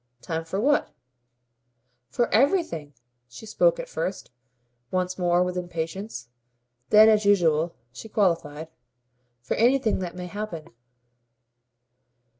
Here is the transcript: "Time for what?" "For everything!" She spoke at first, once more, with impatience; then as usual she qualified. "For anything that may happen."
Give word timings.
"Time 0.23 0.43
for 0.45 0.59
what?" 0.59 0.95
"For 2.09 2.27
everything!" 2.33 2.95
She 3.29 3.45
spoke 3.45 3.79
at 3.79 3.87
first, 3.87 4.31
once 4.89 5.19
more, 5.19 5.43
with 5.43 5.57
impatience; 5.59 6.29
then 6.89 7.07
as 7.07 7.23
usual 7.23 7.75
she 7.91 8.09
qualified. 8.09 8.69
"For 9.43 9.53
anything 9.57 9.99
that 9.99 10.15
may 10.15 10.25
happen." 10.25 10.69